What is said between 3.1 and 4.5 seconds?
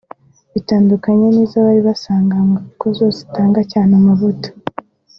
zatangaga cyane amavuta